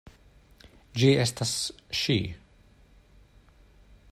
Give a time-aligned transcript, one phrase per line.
[1.01, 1.51] Ĝi estas
[1.99, 2.17] ŝi!